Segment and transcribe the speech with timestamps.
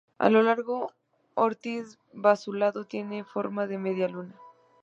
[0.19, 0.91] El lago
[1.35, 4.33] Ortiz Basualdo tiene forma de media luna.